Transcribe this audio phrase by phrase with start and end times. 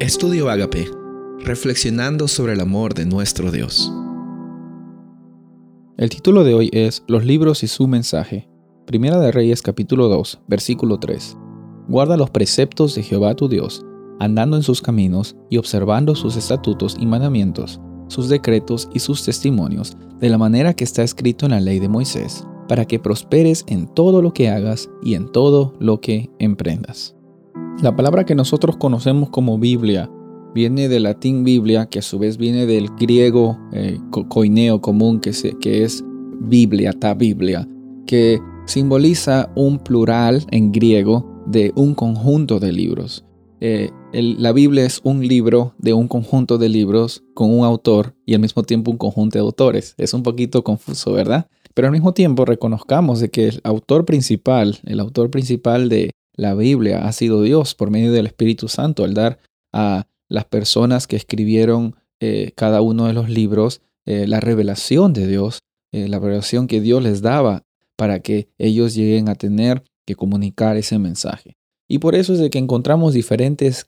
[0.00, 0.90] Estudio Agape,
[1.40, 3.92] reflexionando sobre el amor de nuestro Dios.
[5.98, 8.48] El título de hoy es Los libros y su mensaje.
[8.86, 11.36] Primera de Reyes capítulo 2, versículo 3.
[11.86, 13.84] Guarda los preceptos de Jehová tu Dios,
[14.18, 17.78] andando en sus caminos y observando sus estatutos y mandamientos,
[18.08, 21.90] sus decretos y sus testimonios, de la manera que está escrito en la ley de
[21.90, 27.19] Moisés, para que prosperes en todo lo que hagas y en todo lo que emprendas.
[27.82, 30.10] La palabra que nosotros conocemos como Biblia
[30.54, 33.98] viene del latín Biblia, que a su vez viene del griego eh,
[34.28, 36.04] coineo común, que, es
[36.40, 37.66] Biblia, ta Biblia,
[38.06, 43.24] que simboliza un plural en griego de un conjunto de libros.
[43.62, 48.34] Eh, la Biblia es un libro de un conjunto de libros con un autor y
[48.34, 49.94] al mismo tiempo un conjunto de autores.
[49.96, 51.48] Es un poquito confuso, ¿verdad?
[51.72, 56.10] Pero al mismo tiempo reconozcamos de que el autor principal, el autor principal de,
[56.40, 59.38] la Biblia ha sido Dios por medio del Espíritu Santo al dar
[59.74, 65.26] a las personas que escribieron eh, cada uno de los libros eh, la revelación de
[65.26, 65.58] Dios,
[65.92, 67.62] eh, la revelación que Dios les daba
[67.96, 71.58] para que ellos lleguen a tener que comunicar ese mensaje.
[71.86, 73.84] Y por eso es de que encontramos diferentes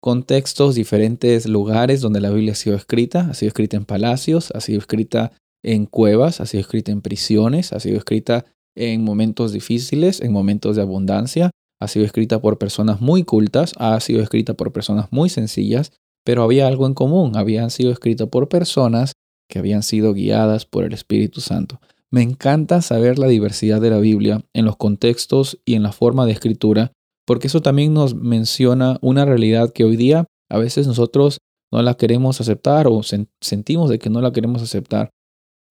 [0.00, 3.28] contextos, diferentes lugares donde la Biblia ha sido escrita.
[3.30, 5.30] Ha sido escrita en palacios, ha sido escrita
[5.62, 10.76] en cuevas, ha sido escrita en prisiones, ha sido escrita en momentos difíciles, en momentos
[10.76, 11.50] de abundancia.
[11.80, 15.92] Ha sido escrita por personas muy cultas, ha sido escrita por personas muy sencillas,
[16.24, 17.36] pero había algo en común.
[17.36, 19.14] Habían sido escritas por personas
[19.48, 21.80] que habían sido guiadas por el Espíritu Santo.
[22.10, 26.26] Me encanta saber la diversidad de la Biblia en los contextos y en la forma
[26.26, 26.92] de escritura,
[27.26, 31.38] porque eso también nos menciona una realidad que hoy día a veces nosotros
[31.72, 33.02] no la queremos aceptar o
[33.40, 35.10] sentimos de que no la queremos aceptar.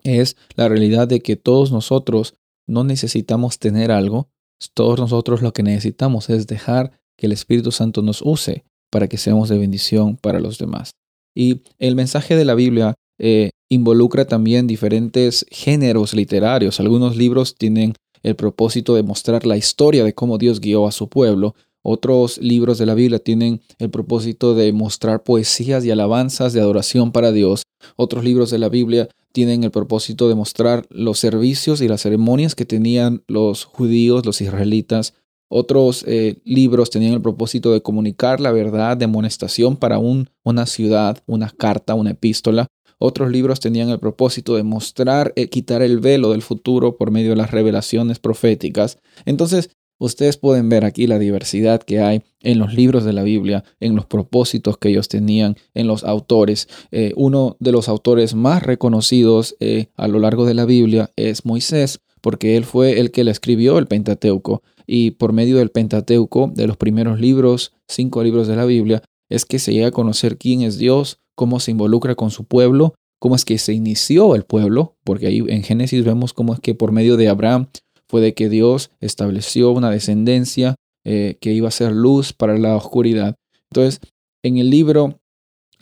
[0.04, 2.36] Es la realidad de que todos nosotros
[2.68, 4.30] no necesitamos tener algo,
[4.74, 9.18] todos nosotros lo que necesitamos es dejar que el Espíritu Santo nos use para que
[9.18, 10.92] seamos de bendición para los demás.
[11.36, 16.80] Y el mensaje de la Biblia eh, involucra también diferentes géneros literarios.
[16.80, 21.08] Algunos libros tienen el propósito de mostrar la historia de cómo Dios guió a su
[21.08, 21.56] pueblo.
[21.82, 27.12] Otros libros de la Biblia tienen el propósito de mostrar poesías y alabanzas de adoración
[27.12, 27.64] para Dios.
[27.96, 32.56] Otros libros de la Biblia tienen el propósito de mostrar los servicios y las ceremonias
[32.56, 35.14] que tenían los judíos, los israelitas.
[35.50, 40.66] Otros eh, libros tenían el propósito de comunicar la verdad de amonestación para un, una
[40.66, 42.68] ciudad, una carta, una epístola.
[43.00, 47.30] Otros libros tenían el propósito de mostrar, eh, quitar el velo del futuro por medio
[47.30, 49.00] de las revelaciones proféticas.
[49.26, 53.66] Entonces, Ustedes pueden ver aquí la diversidad que hay en los libros de la Biblia,
[53.82, 56.70] en los propósitos que ellos tenían, en los autores.
[56.92, 61.46] Eh, uno de los autores más reconocidos eh, a lo largo de la Biblia es
[61.46, 64.64] Moisés, porque él fue el que le escribió el Pentateuco.
[64.88, 69.46] Y por medio del Pentateuco, de los primeros libros, cinco libros de la Biblia, es
[69.46, 73.36] que se llega a conocer quién es Dios, cómo se involucra con su pueblo, cómo
[73.36, 76.92] es que se inició el pueblo, porque ahí en Génesis vemos cómo es que por
[76.94, 77.68] medio de Abraham
[78.10, 80.76] fue de que Dios estableció una descendencia
[81.06, 83.36] eh, que iba a ser luz para la oscuridad.
[83.72, 84.02] Entonces,
[84.44, 85.20] en el libro,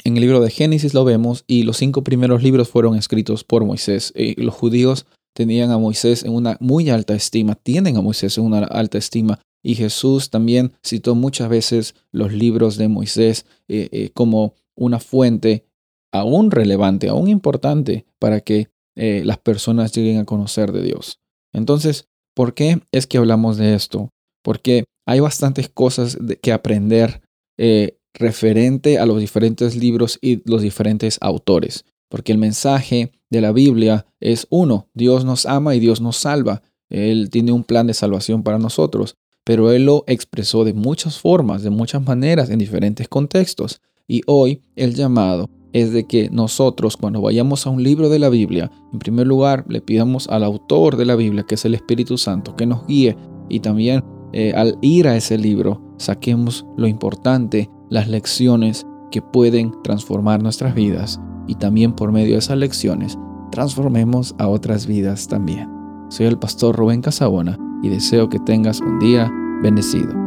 [0.04, 3.66] en el libro de Génesis lo vemos y los cinco primeros libros fueron escritos por
[3.66, 4.12] Moisés.
[4.16, 8.44] Eh, los judíos tenían a Moisés en una muy alta estima, tienen a Moisés en
[8.44, 9.40] una alta estima.
[9.64, 15.66] Y Jesús también citó muchas veces los libros de Moisés eh, como una fuente
[16.12, 21.20] aún relevante, aún importante para que las personas lleguen a conocer de Dios.
[21.54, 24.12] Entonces, ¿Por qué es que hablamos de esto?
[24.44, 27.24] Porque hay bastantes cosas que aprender
[27.58, 31.84] eh, referente a los diferentes libros y los diferentes autores.
[32.09, 36.62] Porque el mensaje de la Biblia es uno, Dios nos ama y Dios nos salva.
[36.92, 41.64] Él tiene un plan de salvación para nosotros, pero Él lo expresó de muchas formas,
[41.64, 43.81] de muchas maneras, en diferentes contextos.
[44.08, 45.50] Y hoy el llamado
[45.82, 49.66] es de que nosotros cuando vayamos a un libro de la Biblia, en primer lugar
[49.68, 53.18] le pidamos al autor de la Biblia, que es el Espíritu Santo, que nos guíe
[53.50, 59.72] y también eh, al ir a ese libro saquemos lo importante, las lecciones que pueden
[59.84, 63.18] transformar nuestras vidas y también por medio de esas lecciones
[63.52, 65.70] transformemos a otras vidas también.
[66.09, 69.32] Soy el pastor Rubén Casabona y deseo que tengas un día
[69.62, 70.27] bendecido.